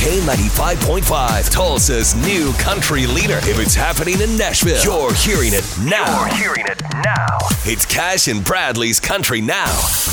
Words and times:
K95.5, 0.00 1.50
Tulsa's 1.50 2.14
new 2.14 2.54
country 2.54 3.06
leader. 3.06 3.36
If 3.42 3.58
it's 3.58 3.74
happening 3.74 4.18
in 4.22 4.34
Nashville, 4.34 4.82
you're 4.82 5.12
hearing 5.12 5.52
it 5.52 5.62
now. 5.84 6.24
You're 6.24 6.36
hearing 6.36 6.64
it 6.66 6.80
now. 7.04 7.36
It's 7.66 7.84
Cash 7.84 8.26
and 8.26 8.42
Bradley's 8.42 8.98
Country 8.98 9.42
Now. 9.42 9.70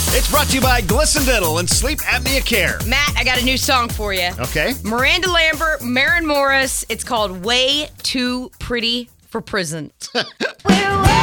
It's 0.09 0.29
brought 0.29 0.47
to 0.47 0.55
you 0.55 0.61
by 0.61 0.81
Glisten 0.81 1.23
Dental 1.23 1.59
and 1.59 1.69
Sleep 1.69 1.99
Apnea 1.99 2.45
Care. 2.45 2.79
Matt, 2.85 3.13
I 3.15 3.23
got 3.23 3.41
a 3.41 3.45
new 3.45 3.55
song 3.55 3.87
for 3.87 4.13
you. 4.13 4.29
Okay. 4.37 4.73
Miranda 4.83 5.31
Lambert, 5.31 5.81
Maren 5.81 6.25
Morris. 6.25 6.85
It's 6.89 7.05
called 7.05 7.45
Way 7.45 7.87
Too 8.03 8.51
Pretty 8.59 9.09
for 9.29 9.39
Prison. 9.39 9.93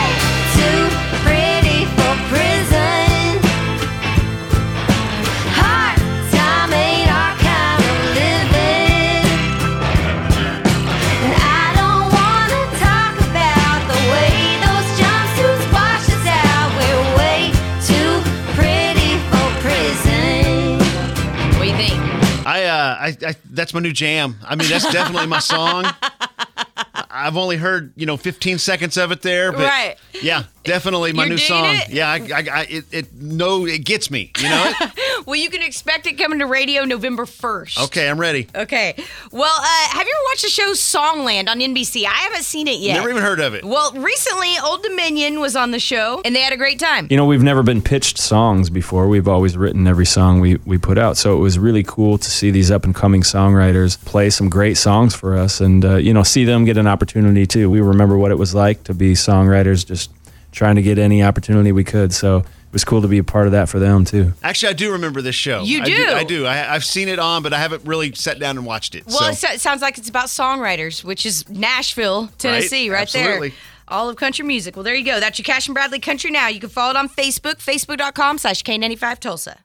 I, 22.65 22.69
uh, 22.69 22.97
I, 23.01 23.17
I, 23.31 23.35
that's 23.51 23.73
my 23.75 23.81
new 23.81 23.93
jam. 23.93 24.37
I 24.45 24.55
mean, 24.57 24.69
that's 24.69 24.91
definitely 24.93 25.27
my 25.29 25.39
song. 25.41 25.87
I've 27.11 27.37
only 27.37 27.57
heard, 27.57 27.93
you 27.97 28.07
know, 28.07 28.17
15 28.17 28.59
seconds 28.59 28.97
of 28.97 29.13
it 29.13 29.23
there, 29.23 29.53
but 29.53 29.61
Right. 29.69 29.97
yeah, 30.23 30.45
definitely 30.65 31.13
my 31.13 31.27
new 31.27 31.39
song. 31.39 31.65
it? 31.67 31.91
Yeah, 31.91 32.09
I, 32.09 32.17
I, 32.17 32.45
I 32.61 32.67
it, 32.69 32.85
it, 32.91 33.15
no, 33.15 33.67
it 33.67 33.85
gets 33.85 34.11
me. 34.11 34.33
You 34.39 34.49
know 34.49 34.73
it? 34.81 34.91
Well, 35.27 35.37
you 35.37 35.49
can 35.49 35.63
expect 35.63 36.07
it 36.07 36.19
coming 36.19 36.39
to 36.41 36.47
radio 36.47 36.85
November 36.85 37.25
1st. 37.25 37.85
okay, 37.87 38.11
I'm 38.11 38.21
ready. 38.21 38.47
Okay. 38.55 38.95
Well, 39.33 39.55
uh, 39.59 39.89
have 39.97 40.07
you 40.07 40.13
ever 40.13 40.25
watched 40.31 40.43
the 40.43 40.51
show 40.51 40.73
Songland 40.73 41.49
on 41.49 41.61
NBC? 41.61 42.05
I 42.05 42.11
haven't 42.11 42.43
seen 42.43 42.69
it 42.69 42.79
yet. 42.79 42.95
Never 42.95 43.09
even 43.09 43.23
heard 43.23 43.41
of 43.41 43.55
it. 43.55 43.65
Well, 43.65 43.93
recently, 43.93 44.55
Old 44.63 44.83
Dominion 44.83 45.41
was 45.41 45.57
on 45.57 45.71
the 45.71 45.79
show, 45.79 46.21
and 46.27 46.37
they 46.37 46.41
had 46.41 46.53
a 46.53 46.59
great 46.59 46.79
time. 46.79 47.07
You 47.11 47.17
know, 47.17 47.25
we've 47.25 47.43
never 47.43 47.63
been 47.63 47.81
pitched 47.81 48.19
songs 48.19 48.69
before. 48.69 49.09
We've 49.09 49.27
always 49.29 49.57
written 49.57 49.87
every 49.87 50.05
song 50.05 50.41
we, 50.41 50.57
we 50.67 50.77
put 50.77 50.99
out. 50.99 51.17
So 51.17 51.35
it 51.35 51.41
was 51.41 51.59
really 51.59 51.85
cool 51.85 52.19
to 52.19 52.31
see 52.31 52.51
these 52.51 52.71
up 52.71 52.85
and 52.85 52.95
coming 52.95 53.23
songwriters 53.23 54.03
play 54.05 54.29
some 54.29 54.51
great 54.51 54.77
songs 54.77 55.15
for 55.15 55.39
us 55.39 55.61
and, 55.61 55.85
uh, 55.87 55.97
you 55.97 56.13
know, 56.13 56.23
see 56.23 56.45
them 56.45 56.67
get 56.67 56.77
an 56.77 56.87
opportunity 56.87 57.47
too. 57.47 57.71
We 57.71 57.81
remember 57.81 58.19
what 58.19 58.31
it 58.31 58.39
was 58.39 58.55
like 58.55 58.85
to 58.85 58.93
be 58.95 59.15
songwriters, 59.15 59.87
just 59.87 60.11
trying 60.55 60.77
to 60.77 60.83
get 60.83 60.99
any 60.99 61.23
opportunity 61.23 61.73
we 61.73 61.85
could. 61.85 62.13
So 62.13 62.39
it 62.39 62.73
was 62.73 62.85
cool 62.85 63.03
to 63.03 63.09
be 63.09 63.19
a 63.19 63.25
part 63.25 63.47
of 63.47 63.53
that 63.53 63.69
for 63.69 63.79
them 63.79 64.05
too. 64.05 64.33
Actually, 64.43 64.71
I 64.71 64.73
do 64.75 64.93
remember 64.93 65.21
this 65.21 65.35
show. 65.35 65.63
You 65.63 65.83
I 65.83 65.85
do? 65.85 66.07
I 66.07 66.25
do. 66.25 66.47
I, 66.47 66.75
I've 66.75 66.85
seen 66.85 67.09
it 67.09 67.19
on, 67.19 67.43
but 67.43 67.53
I 67.53 67.59
haven't 67.59 67.85
really 67.85 68.15
sat 68.15 68.39
down 68.39 68.57
and 68.57 68.65
watched 68.65 68.95
it. 68.95 69.05
Well, 69.07 69.35
so. 69.35 69.49
it 69.49 69.61
sounds 69.61 69.83
like 69.83 69.99
it's 69.99 70.09
about 70.09 70.27
songwriters, 70.27 71.05
which 71.05 71.27
is 71.27 71.49
Nashville, 71.49 72.29
Tennessee, 72.39 72.89
right, 72.91 73.03
Absolutely. 73.03 73.51
there. 73.51 73.59
All 73.89 74.09
of 74.09 74.17
country 74.17 74.47
music. 74.47 74.77
Well, 74.77 74.83
there 74.83 74.95
you 74.95 75.05
go. 75.05 75.21
That's 75.21 75.39
your 75.39 75.45
Cash 75.45 75.67
and 75.69 75.75
Bradley 75.75 76.01
Country 76.01 76.31
Now. 76.31 76.49
You 76.49 76.59
can 76.59 76.71
follow 76.71 76.91
it 76.91 76.97
on 76.97 77.09
Facebook, 77.09 77.57
facebook.com 77.57 78.39
slash 78.39 78.63
K95 78.63 79.19
Tulsa. 79.19 79.64